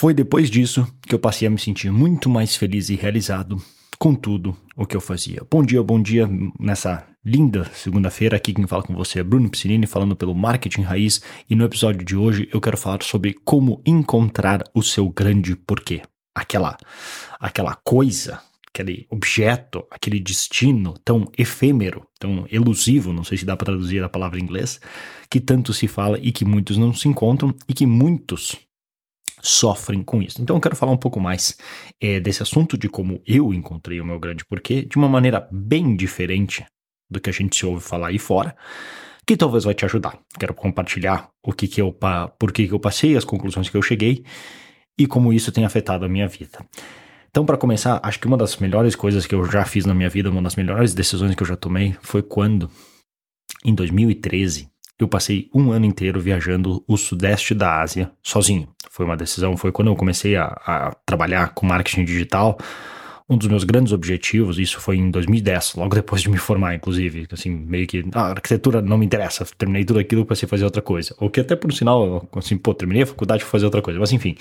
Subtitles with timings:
[0.00, 3.62] Foi depois disso que eu passei a me sentir muito mais feliz e realizado
[3.98, 5.42] com tudo o que eu fazia.
[5.50, 6.26] Bom dia, bom dia
[6.58, 8.34] nessa linda segunda-feira.
[8.34, 11.20] Aqui quem fala com você é Bruno Piscinini, falando pelo Marketing Raiz.
[11.50, 16.00] E no episódio de hoje eu quero falar sobre como encontrar o seu grande porquê.
[16.34, 16.78] Aquela,
[17.38, 18.40] aquela coisa,
[18.72, 24.08] aquele objeto, aquele destino tão efêmero, tão elusivo, não sei se dá para traduzir a
[24.08, 24.80] palavra em inglês,
[25.28, 28.56] que tanto se fala e que muitos não se encontram e que muitos
[29.42, 30.40] sofrem com isso.
[30.40, 31.56] Então eu quero falar um pouco mais
[32.00, 35.96] é, desse assunto de como eu encontrei o meu grande porquê de uma maneira bem
[35.96, 36.64] diferente
[37.10, 38.56] do que a gente se ouve falar aí fora,
[39.26, 40.18] que talvez vai te ajudar.
[40.38, 41.96] Quero compartilhar o que, que eu,
[42.38, 44.24] por que, que eu passei, as conclusões que eu cheguei
[44.98, 46.64] e como isso tem afetado a minha vida.
[47.30, 50.08] Então, para começar, acho que uma das melhores coisas que eu já fiz na minha
[50.08, 52.68] vida, uma das melhores decisões que eu já tomei, foi quando,
[53.64, 54.68] em 2013,
[55.02, 58.68] eu passei um ano inteiro viajando o sudeste da Ásia sozinho.
[58.90, 62.58] Foi uma decisão, foi quando eu comecei a, a trabalhar com marketing digital.
[63.28, 67.28] Um dos meus grandes objetivos, isso foi em 2010, logo depois de me formar, inclusive,
[67.30, 71.14] assim, meio que, ah, arquitetura não me interessa, terminei tudo aquilo para fazer outra coisa.
[71.20, 74.10] Ou que até por sinal, assim, pô, terminei a faculdade para fazer outra coisa, mas
[74.10, 74.34] enfim.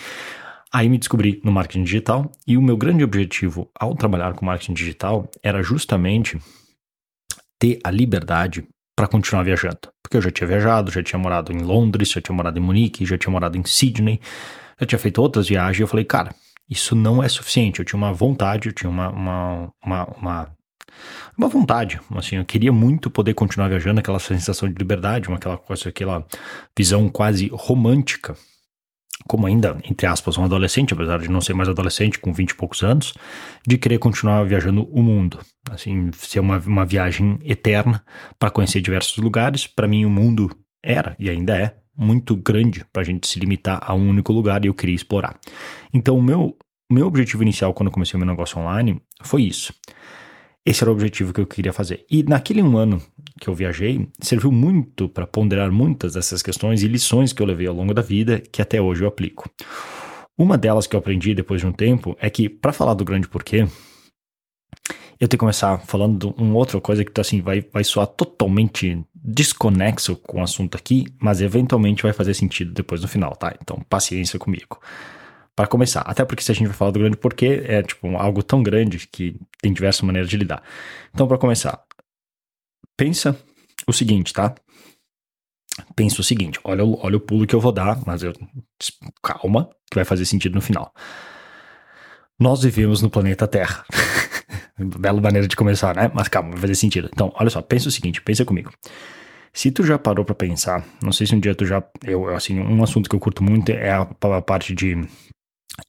[0.73, 4.73] Aí me descobri no marketing digital e o meu grande objetivo ao trabalhar com marketing
[4.73, 6.39] digital era justamente
[7.59, 9.79] ter a liberdade para continuar viajando.
[10.09, 13.05] Porque eu já tinha viajado, já tinha morado em Londres, já tinha morado em Munique,
[13.05, 14.19] já tinha morado em Sydney,
[14.79, 15.77] já tinha feito outras viagens.
[15.77, 16.33] E eu falei, cara,
[16.67, 17.77] isso não é suficiente.
[17.77, 20.59] Eu tinha uma vontade, eu tinha uma, uma, uma, uma
[21.37, 25.87] uma vontade, assim, eu queria muito poder continuar viajando, aquela sensação de liberdade, aquela coisa,
[25.87, 26.25] aquela
[26.77, 28.35] visão quase romântica
[29.27, 32.55] como ainda, entre aspas, um adolescente, apesar de não ser mais adolescente, com 20 e
[32.55, 33.13] poucos anos,
[33.67, 35.39] de querer continuar viajando o mundo.
[35.69, 38.03] Assim, ser uma, uma viagem eterna
[38.37, 39.67] para conhecer diversos lugares.
[39.67, 40.49] Para mim, o mundo
[40.83, 44.63] era e ainda é muito grande para a gente se limitar a um único lugar
[44.63, 45.37] e eu queria explorar.
[45.93, 46.57] Então, o meu,
[46.89, 49.73] meu objetivo inicial quando comecei o meu negócio online foi isso.
[50.65, 52.05] Esse era o objetivo que eu queria fazer.
[52.09, 53.01] E naquele um ano
[53.39, 57.67] que eu viajei, serviu muito para ponderar muitas dessas questões e lições que eu levei
[57.67, 59.49] ao longo da vida que até hoje eu aplico.
[60.37, 63.27] Uma delas que eu aprendi depois de um tempo é que, para falar do grande
[63.27, 63.67] porquê,
[65.19, 69.03] eu tenho que começar falando de uma outra coisa que assim, vai, vai soar totalmente
[69.13, 73.53] desconexo com o assunto aqui, mas eventualmente vai fazer sentido depois no final, tá?
[73.61, 74.79] Então, paciência comigo
[75.59, 75.99] para começar.
[76.03, 79.05] Até porque se a gente vai falar do grande porquê, é tipo algo tão grande
[79.11, 80.63] que tem diversas maneiras de lidar.
[81.13, 81.83] Então, para começar,
[82.95, 83.37] pensa
[83.85, 84.55] o seguinte, tá?
[85.97, 88.31] Pensa o seguinte, olha, olha o pulo que eu vou dar, mas eu
[89.21, 90.93] calma, que vai fazer sentido no final.
[92.39, 93.83] Nós vivemos no planeta Terra.
[94.79, 96.09] Bela maneira de começar, né?
[96.13, 97.09] Mas calma, vai fazer sentido.
[97.11, 98.71] Então, olha só, pensa o seguinte, pensa comigo.
[99.51, 102.61] Se tu já parou para pensar, não sei se um dia tu já, eu assim,
[102.61, 104.95] um assunto que eu curto muito é a, a parte de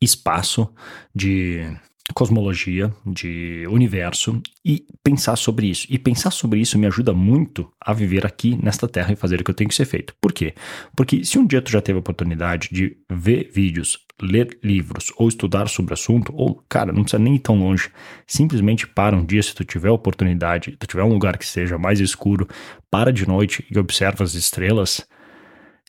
[0.01, 0.69] espaço,
[1.15, 1.77] de
[2.13, 5.87] cosmologia, de universo e pensar sobre isso.
[5.89, 9.45] E pensar sobre isso me ajuda muito a viver aqui nesta terra e fazer o
[9.45, 10.15] que eu tenho que ser feito.
[10.21, 10.55] Por quê?
[10.97, 15.29] Porque se um dia tu já teve a oportunidade de ver vídeos, ler livros ou
[15.29, 17.91] estudar sobre o assunto, ou, cara, não precisa nem ir tão longe,
[18.27, 21.79] simplesmente para um dia se tu tiver a oportunidade, tu tiver um lugar que seja
[21.79, 22.47] mais escuro,
[22.91, 25.07] para de noite e observa as estrelas,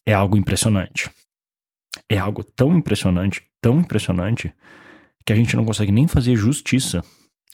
[0.06, 1.10] é algo impressionante.
[2.10, 4.52] É algo tão impressionante tão impressionante
[5.26, 7.04] que a gente não consegue nem fazer justiça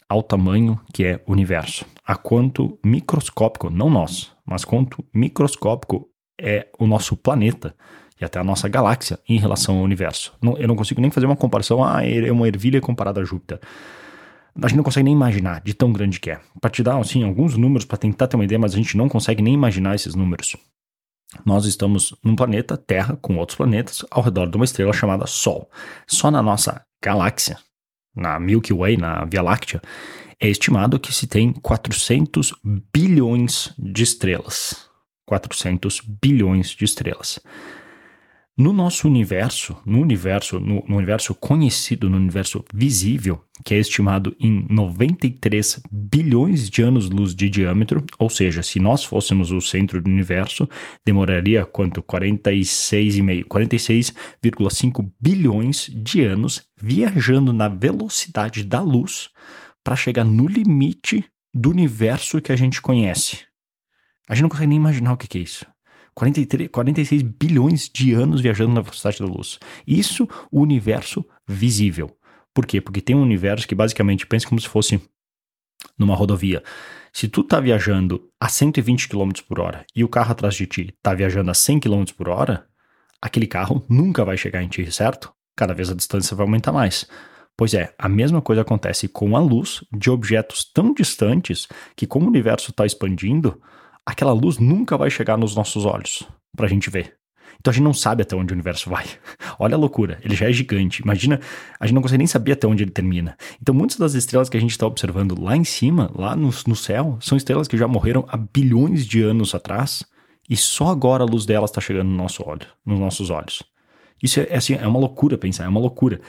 [0.08, 1.86] ao tamanho que é o universo.
[2.06, 6.08] A quanto microscópico, não nós, mas quanto microscópico
[6.40, 7.76] é o nosso planeta
[8.20, 10.34] e até a nossa galáxia em relação ao universo.
[10.42, 13.59] Não, eu não consigo nem fazer uma comparação, ah, é uma ervilha comparada a Júpiter.
[14.59, 16.40] A gente não consegue nem imaginar de tão grande que é.
[16.59, 19.08] Para te dar assim, alguns números para tentar ter uma ideia, mas a gente não
[19.08, 20.56] consegue nem imaginar esses números.
[21.46, 25.70] Nós estamos num planeta, Terra, com outros planetas, ao redor de uma estrela chamada Sol.
[26.08, 27.58] Só na nossa galáxia,
[28.16, 29.82] na Milky Way, na Via Láctea,
[30.40, 32.54] é estimado que se tem 400
[32.94, 34.88] bilhões de estrelas.
[35.26, 37.40] 400 bilhões de estrelas.
[38.59, 44.35] No nosso universo, no universo, no, no, universo conhecido, no universo visível, que é estimado
[44.40, 50.09] em 93 bilhões de anos-luz de diâmetro, ou seja, se nós fôssemos o centro do
[50.09, 50.67] universo,
[51.05, 59.29] demoraria quanto 46,5, 46,5 bilhões de anos viajando na velocidade da luz
[59.84, 61.23] para chegar no limite
[61.53, 63.46] do universo que a gente conhece.
[64.28, 65.64] A gente não consegue nem imaginar o que é isso.
[66.17, 69.59] 43, 46 bilhões de anos viajando na velocidade da luz.
[69.85, 72.17] Isso, o universo visível.
[72.53, 72.81] Por quê?
[72.81, 74.99] Porque tem um universo que basicamente pensa como se fosse
[75.96, 76.64] numa rodovia.
[77.14, 80.91] Se tu tá viajando a 120 km por hora e o carro atrás de ti
[81.03, 82.66] tá viajando a 100 km por hora,
[83.22, 85.31] aquele carro nunca vai chegar em ti, certo?
[85.58, 87.05] cada vez a distância vai aumentar mais.
[87.58, 92.28] Pois é, a mesma coisa acontece com a luz de objetos tão distantes que, como
[92.28, 93.59] o universo está expandindo,
[94.08, 96.24] aquela luz nunca vai chegar nos nossos olhos
[96.56, 97.14] para a gente ver.
[97.59, 99.06] Então a gente não sabe até onde o universo vai.
[99.59, 101.02] Olha a loucura, ele já é gigante.
[101.02, 101.42] Imagina,
[101.78, 103.36] a gente não consegue nem saber até onde ele termina.
[103.62, 106.76] Então muitas das estrelas que a gente está observando lá em cima, lá no, no
[106.76, 110.06] céu, são estrelas que já morreram há bilhões de anos atrás
[110.50, 113.62] e só agora a luz delas está chegando no nosso olho, nos nossos olhos.
[114.24, 116.22] Isso é, é, assim, é uma loucura pensar, é uma loucura.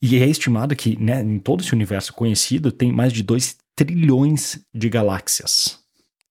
[0.00, 4.64] E é estimado que né, em todo esse universo conhecido tem mais de 2 trilhões
[4.72, 5.77] de galáxias.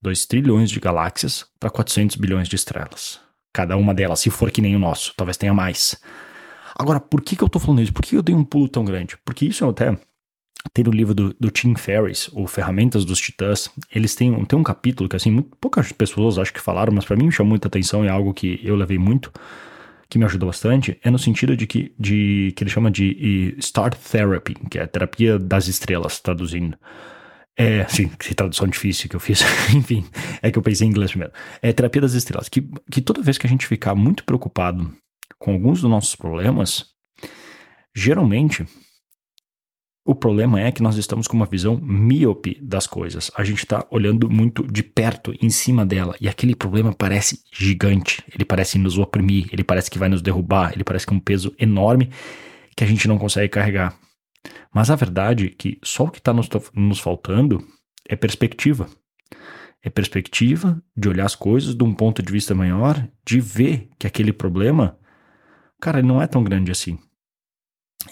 [0.01, 3.19] 2 trilhões de galáxias para 400 bilhões de estrelas.
[3.53, 5.99] Cada uma delas, se for que nem o nosso, talvez tenha mais.
[6.75, 7.93] Agora, por que, que eu tô falando isso?
[7.93, 9.17] Por que eu dei um pulo tão grande?
[9.25, 9.97] Porque isso eu até
[10.73, 14.63] tem no livro do, do Tim Ferriss, o Ferramentas dos Titãs, eles têm, têm um
[14.63, 17.67] capítulo que, assim, muito, poucas pessoas acho que falaram, mas para mim me chamou muita
[17.67, 19.31] atenção e é algo que eu levei muito,
[20.09, 23.93] que me ajudou bastante, é no sentido de que, de, que ele chama de Star
[23.93, 26.77] Therapy, que é a terapia das estrelas, traduzindo.
[27.57, 29.41] É, sim, que tradução difícil que eu fiz.
[29.73, 30.05] Enfim,
[30.43, 31.33] é que eu pensei em inglês primeiro.
[31.61, 32.47] É terapia das estrelas.
[32.47, 34.93] Que, que toda vez que a gente ficar muito preocupado
[35.39, 36.85] com alguns dos nossos problemas,
[37.95, 38.63] geralmente
[40.05, 43.29] o problema é que nós estamos com uma visão míope das coisas.
[43.35, 48.23] A gente está olhando muito de perto, em cima dela, e aquele problema parece gigante.
[48.33, 51.19] Ele parece nos oprimir, ele parece que vai nos derrubar, ele parece que é um
[51.19, 52.09] peso enorme
[52.73, 53.97] que a gente não consegue carregar.
[54.77, 57.67] Mas a verdade é que só o que está nos, nos faltando
[58.07, 58.87] é perspectiva.
[59.81, 64.05] É perspectiva de olhar as coisas de um ponto de vista maior, de ver que
[64.05, 64.95] aquele problema,
[65.81, 66.99] cara, não é tão grande assim.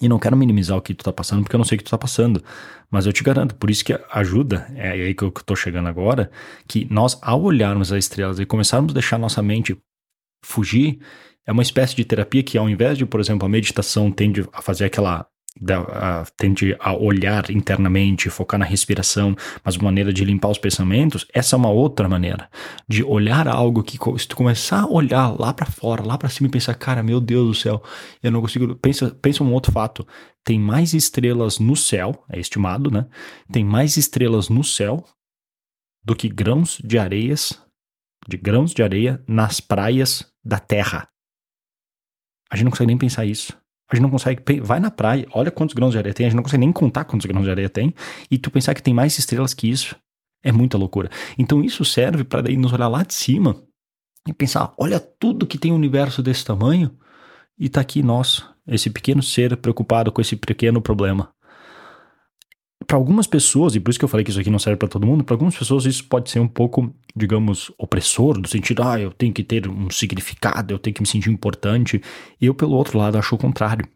[0.02, 1.84] E não quero minimizar o que tu tá passando, porque eu não sei o que
[1.84, 2.44] tu tá passando.
[2.90, 6.32] Mas eu te garanto, por isso que ajuda, é aí que eu tô chegando agora,
[6.68, 9.78] que nós, ao olharmos as estrelas e começarmos a deixar nossa mente
[10.44, 11.00] fugir,
[11.46, 14.64] é uma espécie de terapia que, ao invés de, por exemplo, a meditação tende a
[14.64, 15.28] fazer aquela
[15.60, 20.58] da, a, tende a olhar internamente, focar na respiração, mas uma maneira de limpar os
[20.58, 22.50] pensamentos, essa é uma outra maneira
[22.88, 26.48] de olhar algo que se tu começar a olhar lá para fora, lá para cima
[26.48, 27.84] e pensar, cara, meu Deus do céu,
[28.22, 30.06] eu não consigo, pensa, pensa um outro fato,
[30.44, 33.08] tem mais estrelas no céu, é estimado, né?
[33.52, 35.04] Tem mais estrelas no céu
[36.04, 37.60] do que grãos de areias,
[38.28, 41.08] de grãos de areia nas praias da Terra.
[42.52, 43.58] A gente não consegue nem pensar isso.
[43.92, 44.42] A gente não consegue.
[44.62, 47.06] Vai na praia, olha quantos grãos de areia tem, a gente não consegue nem contar
[47.06, 47.94] quantos grãos de areia tem,
[48.30, 49.96] e tu pensar que tem mais estrelas que isso
[50.44, 51.10] é muita loucura.
[51.38, 53.56] Então isso serve para daí nos olhar lá de cima
[54.28, 56.92] e pensar: olha tudo que tem um universo desse tamanho,
[57.60, 61.35] e tá aqui nós, esse pequeno ser preocupado com esse pequeno problema
[62.86, 64.88] para algumas pessoas, e por isso que eu falei que isso aqui não serve para
[64.88, 69.00] todo mundo, para algumas pessoas isso pode ser um pouco, digamos, opressor, no sentido, ah,
[69.00, 72.02] eu tenho que ter um significado, eu tenho que me sentir importante.
[72.40, 73.88] Eu, pelo outro lado, acho o contrário.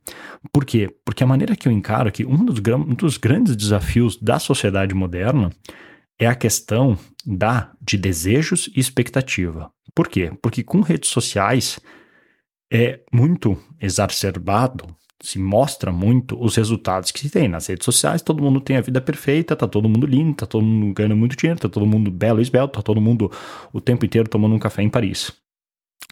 [0.51, 0.89] Por quê?
[1.05, 4.95] Porque a maneira que eu encaro que um dos, um dos grandes desafios da sociedade
[4.95, 5.51] moderna
[6.17, 9.71] é a questão da de desejos e expectativa.
[9.93, 10.31] Por quê?
[10.41, 11.79] Porque com redes sociais
[12.71, 14.85] é muito exacerbado
[15.21, 18.21] se mostra muito os resultados que se tem nas redes sociais.
[18.21, 21.35] Todo mundo tem a vida perfeita, tá todo mundo lindo, tá todo mundo ganhando muito
[21.35, 23.31] dinheiro, tá todo mundo belo e esbelto, tá todo mundo
[23.73, 25.31] o tempo inteiro tomando um café em Paris.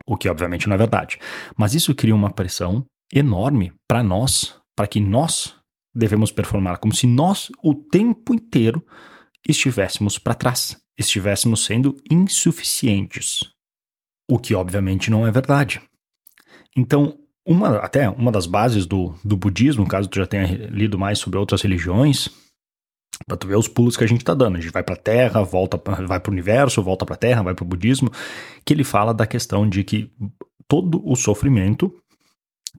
[0.05, 1.19] O que obviamente não é verdade.
[1.55, 5.55] Mas isso cria uma pressão enorme para nós, para que nós
[5.95, 8.85] devemos performar como se nós o tempo inteiro
[9.47, 13.49] estivéssemos para trás, estivéssemos sendo insuficientes.
[14.29, 15.81] O que obviamente não é verdade.
[16.75, 21.17] Então, uma, até uma das bases do, do budismo, caso tu já tenha lido mais
[21.17, 22.29] sobre outras religiões,
[23.25, 24.57] para tu ver os pulos que a gente está dando.
[24.57, 27.43] A gente vai para a Terra, volta, vai para o universo, volta para a Terra,
[27.43, 28.11] vai para o budismo,
[28.65, 30.11] que ele fala da questão de que
[30.67, 31.93] todo o sofrimento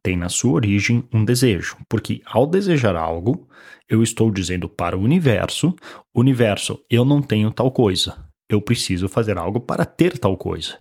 [0.02, 3.48] tem na sua origem um desejo, porque ao desejar algo,
[3.88, 5.75] eu estou dizendo para o universo,
[6.14, 10.78] universo, eu não tenho tal coisa, eu preciso fazer algo para ter tal coisa.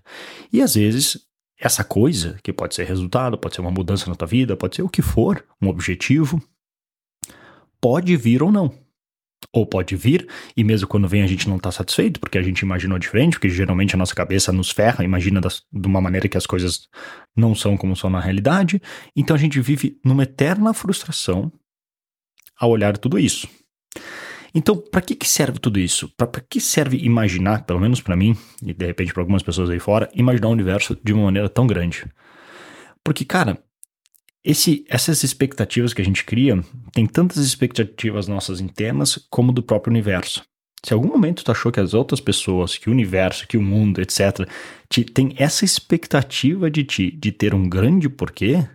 [0.51, 1.26] E às vezes
[1.59, 4.83] essa coisa, que pode ser resultado, pode ser uma mudança na tua vida, pode ser
[4.83, 6.41] o que for, um objetivo,
[7.81, 8.73] pode vir ou não.
[9.53, 12.59] Ou pode vir, e mesmo quando vem a gente não está satisfeito, porque a gente
[12.61, 16.37] imaginou diferente, porque geralmente a nossa cabeça nos ferra, imagina das, de uma maneira que
[16.37, 16.87] as coisas
[17.35, 18.81] não são como são na realidade,
[19.15, 21.51] então a gente vive numa eterna frustração
[22.59, 23.47] ao olhar tudo isso.
[24.57, 26.11] Então, para que, que serve tudo isso?
[26.17, 28.35] Para que serve imaginar, pelo menos para mim,
[28.65, 31.67] e de repente para algumas pessoas aí fora, imaginar o universo de uma maneira tão
[31.67, 32.03] grande?
[33.03, 33.59] Porque, cara,
[34.43, 36.59] esse, essas expectativas que a gente cria,
[36.91, 40.43] tem tantas expectativas nossas internas como do próprio universo.
[40.83, 44.01] Se algum momento tu achou que as outras pessoas, que o universo, que o mundo,
[44.01, 44.49] etc.,
[44.89, 48.67] te, tem essa expectativa de ti de ter um grande porquê,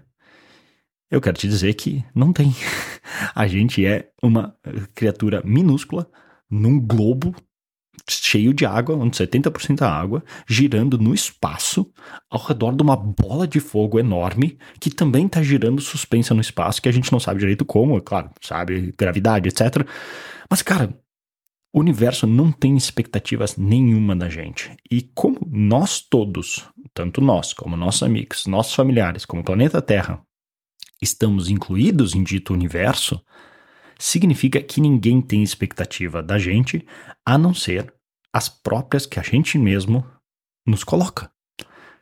[1.12, 2.54] eu quero te dizer que não tem.
[3.34, 4.56] A gente é uma
[4.94, 6.10] criatura minúscula
[6.50, 7.34] num globo
[8.08, 11.92] cheio de água, onde 70% é água, girando no espaço,
[12.30, 16.80] ao redor de uma bola de fogo enorme, que também está girando suspensa no espaço,
[16.80, 19.86] que a gente não sabe direito como, é claro, sabe, gravidade, etc.
[20.50, 20.98] Mas, cara,
[21.74, 24.74] o universo não tem expectativas nenhuma da gente.
[24.90, 30.22] E como nós todos, tanto nós, como nossos amigos, nossos familiares, como o planeta Terra,
[31.02, 33.20] estamos incluídos em dito universo,
[33.98, 36.86] significa que ninguém tem expectativa da gente
[37.26, 37.92] a não ser
[38.32, 40.06] as próprias que a gente mesmo
[40.66, 41.30] nos coloca.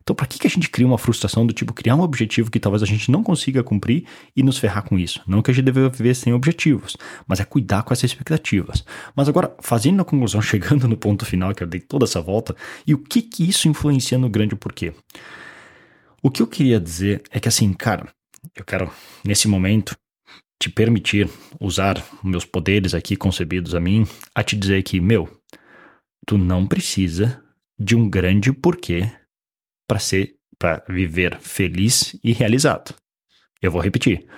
[0.02, 2.58] Então, para que, que a gente cria uma frustração do tipo criar um objetivo que
[2.58, 5.22] talvez a gente não consiga cumprir e nos ferrar com isso?
[5.26, 8.84] Não que a gente deve viver sem objetivos, mas é cuidar com essas expectativas.
[9.14, 12.56] Mas agora, fazendo a conclusão, chegando no ponto final, que eu dei toda essa volta,
[12.86, 14.94] e o que, que isso influencia no grande porquê?
[16.22, 18.08] O que eu queria dizer é que, assim, cara,
[18.54, 18.90] eu quero,
[19.24, 19.96] nesse momento,
[20.60, 21.28] te permitir
[21.58, 25.28] usar meus poderes aqui concebidos a mim a te dizer que, meu,
[26.26, 27.42] tu não precisa
[27.78, 29.10] de um grande porquê
[29.88, 32.94] para ser para viver feliz e realizado.
[33.62, 34.28] Eu vou repetir.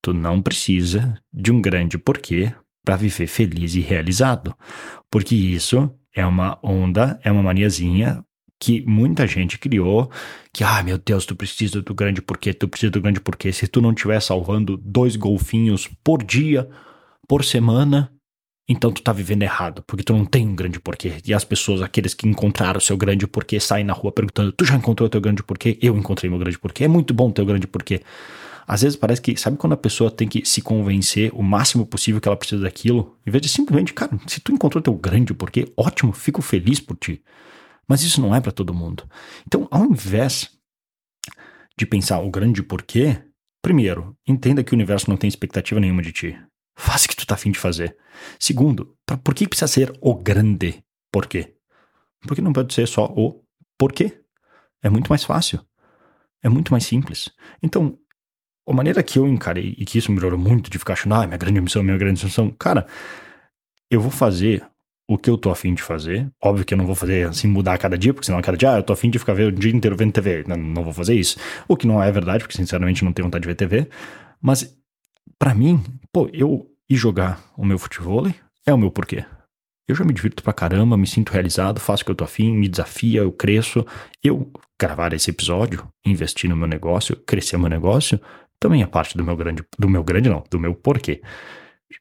[0.00, 2.54] Tu não precisa de um grande porquê
[2.84, 4.56] para viver feliz e realizado,
[5.10, 8.24] porque isso é uma onda, é uma maniazinha
[8.62, 10.08] que muita gente criou,
[10.52, 13.52] que, ah, meu Deus, tu precisa do grande porquê, tu precisa do grande porquê.
[13.52, 16.68] Se tu não estiver salvando dois golfinhos por dia,
[17.26, 18.12] por semana,
[18.68, 21.14] então tu tá vivendo errado, porque tu não tem um grande porquê.
[21.26, 24.64] E as pessoas, aqueles que encontraram o seu grande porquê, saem na rua perguntando: Tu
[24.64, 25.76] já encontrou o teu grande porquê?
[25.82, 26.84] Eu encontrei meu grande porquê.
[26.84, 28.00] É muito bom o grande porquê.
[28.64, 32.20] Às vezes parece que, sabe quando a pessoa tem que se convencer o máximo possível
[32.20, 35.72] que ela precisa daquilo, em vez de simplesmente, cara, se tu encontrou teu grande porquê,
[35.76, 37.20] ótimo, fico feliz por ti.
[37.88, 39.08] Mas isso não é para todo mundo.
[39.46, 40.50] Então, ao invés
[41.76, 43.22] de pensar o grande porquê,
[43.60, 46.38] primeiro, entenda que o universo não tem expectativa nenhuma de ti.
[46.76, 47.96] Faça o que tu tá afim de fazer.
[48.38, 51.54] Segundo, pra, por que precisa ser o grande porquê?
[52.26, 53.42] Porque não pode ser só o
[53.78, 54.20] porquê.
[54.82, 55.60] É muito mais fácil.
[56.42, 57.30] É muito mais simples.
[57.62, 57.98] Então,
[58.66, 61.38] a maneira que eu encarei, e que isso melhorou muito de ficar achando, ah, minha
[61.38, 62.86] grande missão, minha grande missão, cara,
[63.90, 64.66] eu vou fazer
[65.12, 66.30] o que eu tô afim de fazer.
[66.42, 68.56] Óbvio que eu não vou fazer assim mudar a cada dia, porque senão a cada
[68.56, 70.44] dia, ah, eu tô afim de ficar o dia inteiro vendo TV.
[70.46, 71.38] Não, não vou fazer isso.
[71.68, 73.88] O que não é verdade, porque sinceramente não tenho vontade de ver TV.
[74.40, 74.76] Mas,
[75.38, 78.26] para mim, pô, eu ir jogar o meu futebol
[78.66, 79.24] é o meu porquê.
[79.88, 82.52] Eu já me divirto pra caramba, me sinto realizado, faço o que eu tô afim,
[82.56, 83.84] me desafia, eu cresço.
[84.22, 84.50] Eu
[84.80, 88.20] gravar esse episódio, investir no meu negócio, crescer meu negócio,
[88.58, 91.20] também é parte do meu grande, do meu grande não, do meu porquê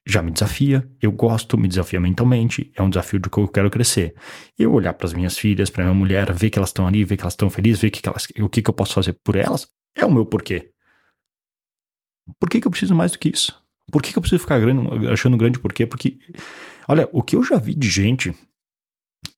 [0.05, 3.69] já me desafia, eu gosto, me desafia mentalmente, é um desafio de que eu quero
[3.69, 4.15] crescer.
[4.57, 7.17] Eu olhar para as minhas filhas, para minha mulher, ver que elas estão ali, ver
[7.17, 9.67] que elas estão felizes, ver que elas, o que, que eu posso fazer por elas,
[9.95, 10.71] é o meu porquê.
[12.39, 13.59] Por que, que eu preciso mais do que isso?
[13.91, 15.85] Por que, que eu preciso ficar grande, achando grande porquê?
[15.85, 16.17] Porque,
[16.87, 18.33] olha, o que eu já vi de gente,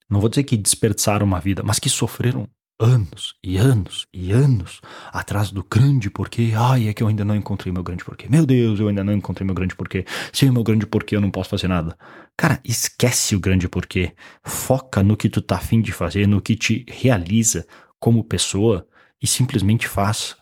[0.09, 2.47] não vou dizer que desperdiçaram uma vida, mas que sofreram
[2.83, 6.51] anos e anos e anos atrás do grande porquê.
[6.55, 8.27] Ai, é que eu ainda não encontrei meu grande porquê.
[8.29, 10.05] Meu Deus, eu ainda não encontrei meu grande porquê.
[10.31, 11.97] Sem meu grande porquê eu não posso fazer nada.
[12.37, 14.13] Cara, esquece o grande porquê.
[14.43, 17.65] Foca no que tu tá afim de fazer, no que te realiza
[17.99, 18.85] como pessoa
[19.21, 20.35] e simplesmente faz.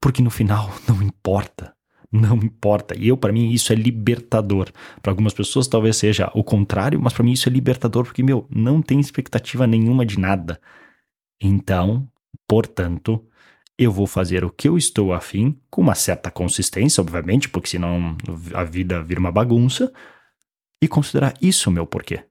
[0.00, 1.74] Porque no final não importa.
[2.10, 2.96] Não importa.
[2.96, 4.70] E eu, para mim, isso é libertador.
[5.02, 8.46] Para algumas pessoas, talvez seja o contrário, mas para mim isso é libertador, porque, meu,
[8.48, 10.60] não tem expectativa nenhuma de nada.
[11.40, 12.08] Então,
[12.46, 13.24] portanto,
[13.78, 18.16] eu vou fazer o que eu estou afim, com uma certa consistência, obviamente, porque senão
[18.54, 19.92] a vida vira uma bagunça,
[20.80, 22.24] e considerar isso o meu porquê.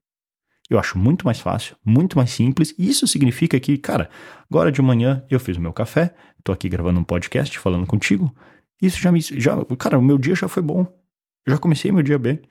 [0.69, 4.09] Eu acho muito mais fácil, muito mais simples, e isso significa que, cara,
[4.49, 8.33] agora de manhã eu fiz o meu café, tô aqui gravando um podcast falando contigo,
[8.81, 9.21] isso já me.
[9.21, 10.81] Já, cara, o meu dia já foi bom.
[11.45, 12.41] Eu já comecei meu dia bem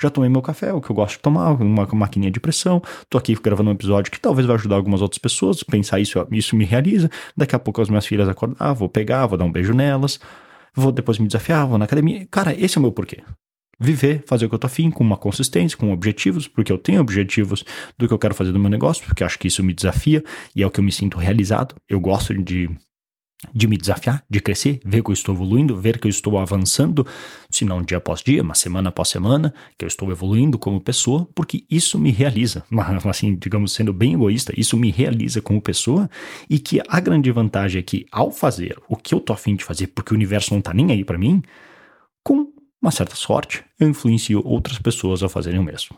[0.00, 3.18] já tomei meu café, o que eu gosto de tomar, uma maquininha de pressão, tô
[3.18, 6.64] aqui gravando um episódio que talvez vai ajudar algumas outras pessoas, pensar isso, isso me
[6.64, 10.18] realiza, daqui a pouco as minhas filhas acordar, vou pegar, vou dar um beijo nelas,
[10.74, 13.18] vou depois me desafiar, vou na academia, cara, esse é o meu porquê.
[13.82, 17.00] Viver, fazer o que eu tô afim, com uma consistência, com objetivos, porque eu tenho
[17.00, 17.64] objetivos
[17.96, 20.22] do que eu quero fazer no meu negócio, porque acho que isso me desafia
[20.54, 21.74] e é o que eu me sinto realizado.
[21.88, 22.68] Eu gosto de
[23.54, 27.06] de me desafiar, de crescer, ver que eu estou evoluindo, ver que eu estou avançando,
[27.50, 31.28] se não dia após dia, mas semana após semana, que eu estou evoluindo como pessoa,
[31.34, 36.08] porque isso me realiza, mas assim, digamos, sendo bem egoísta, isso me realiza como pessoa
[36.48, 39.64] e que a grande vantagem é que ao fazer o que eu tô afim de
[39.64, 41.42] fazer, porque o universo não tá nem aí para mim,
[42.22, 45.96] com uma certa sorte, eu influencio outras pessoas a fazerem o mesmo.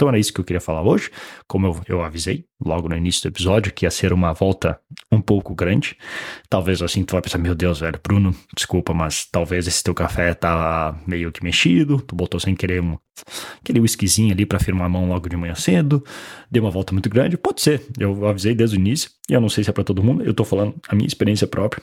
[0.00, 1.10] Então era isso que eu queria falar hoje.
[1.46, 4.80] Como eu, eu avisei logo no início do episódio, que ia ser uma volta
[5.12, 5.94] um pouco grande.
[6.48, 10.32] Talvez assim tu vai pensar, meu Deus, velho, Bruno, desculpa, mas talvez esse teu café
[10.32, 12.96] tá meio que mexido, tu botou sem querer um,
[13.60, 16.02] aquele whiskyzinho ali para firmar a mão logo de manhã cedo,
[16.50, 17.36] deu uma volta muito grande.
[17.36, 20.02] Pode ser, eu avisei desde o início, e eu não sei se é para todo
[20.02, 21.82] mundo, eu tô falando a minha experiência própria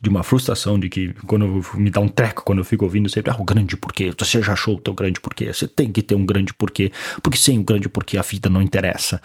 [0.00, 3.30] de uma frustração de que quando me dá um treco quando eu fico ouvindo sempre,
[3.30, 6.14] ah, o grande porquê, você já achou o teu grande porquê, você tem que ter
[6.14, 6.90] um grande porquê,
[7.22, 9.20] porque sem o grande porquê a vida não interessa.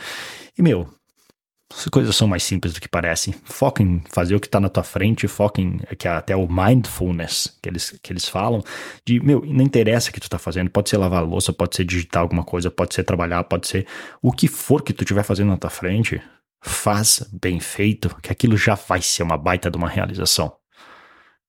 [0.58, 0.89] E meu,
[1.74, 3.34] as coisas são mais simples do que parecem.
[3.44, 6.48] Foca em fazer o que está na tua frente, foca em que é até o
[6.48, 8.63] mindfulness que eles, que eles falam,
[9.05, 11.75] de, meu, não interessa o que tu está fazendo, pode ser lavar a louça, pode
[11.75, 13.88] ser digitar alguma coisa, pode ser trabalhar, pode ser
[14.22, 16.22] o que for que tu estiver fazendo na tua frente,
[16.62, 20.55] faz bem feito, que aquilo já vai ser uma baita de uma realização.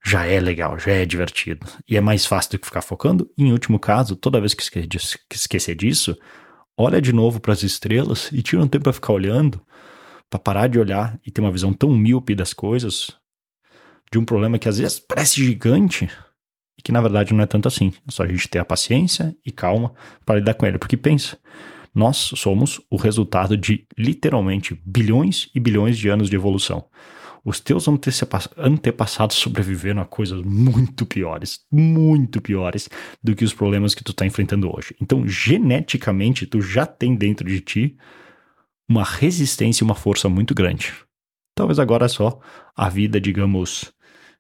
[0.06, 1.66] Já é legal, já é divertido.
[1.88, 3.28] E é mais fácil do que ficar focando.
[3.36, 4.62] E, em último caso, toda vez que
[5.32, 6.16] esquecer disso,
[6.78, 9.60] olha de novo para as estrelas e tira um tempo para ficar olhando,
[10.30, 13.16] para parar de olhar e ter uma visão tão míope das coisas,
[14.12, 16.08] de um problema que às vezes parece gigante
[16.78, 17.92] e que na verdade não é tanto assim.
[18.06, 19.92] É só a gente ter a paciência e calma
[20.24, 20.78] para lidar com ele.
[20.78, 21.36] Porque pensa,
[21.92, 26.88] nós somos o resultado de literalmente bilhões e bilhões de anos de evolução.
[27.46, 27.86] Os teus
[28.56, 32.88] antepassados sobreviveram a coisas muito piores, muito piores
[33.22, 34.96] do que os problemas que tu está enfrentando hoje.
[35.00, 37.96] Então, geneticamente, tu já tem dentro de ti
[38.88, 40.92] uma resistência e uma força muito grande.
[41.54, 42.40] Talvez agora é só
[42.74, 43.92] a vida, digamos,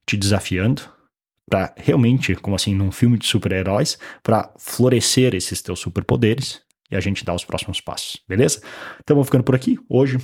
[0.04, 0.82] te desafiando
[1.48, 6.60] para realmente, como assim, num filme de super-heróis, para florescer esses teus superpoderes
[6.90, 8.60] e a gente dá os próximos passos, beleza?
[9.00, 9.78] Então vou ficando por aqui.
[9.88, 10.18] Hoje,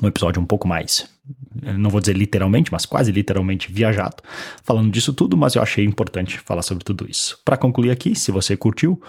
[0.00, 1.08] um episódio um pouco mais,
[1.60, 4.16] não vou dizer literalmente, mas quase literalmente viajado,
[4.64, 7.38] falando disso tudo, mas eu achei importante falar sobre tudo isso.
[7.44, 9.00] Para concluir aqui, se você curtiu,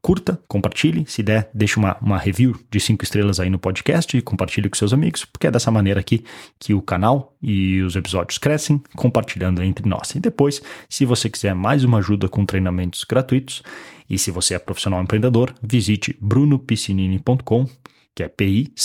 [0.00, 4.22] curta, compartilhe, se der, deixe uma, uma review de cinco estrelas aí no podcast e
[4.22, 6.24] compartilhe com seus amigos, porque é dessa maneira aqui
[6.58, 10.14] que o canal e os episódios crescem, compartilhando entre nós.
[10.14, 13.62] E depois, se você quiser mais uma ajuda com treinamentos gratuitos,
[14.08, 17.66] e se você é profissional empreendedor, visite brunopiscinini.com,
[18.14, 18.78] que é P-I-C-I-N-I-N-I.com,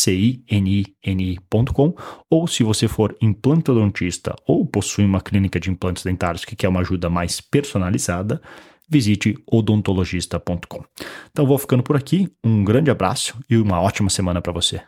[2.29, 6.81] ou se você for implantodontista ou possui uma clínica de implantes dentários que quer uma
[6.81, 8.41] ajuda mais personalizada,
[8.89, 10.83] visite odontologista.com.
[11.31, 14.81] Então vou ficando por aqui, um grande abraço e uma ótima semana para você.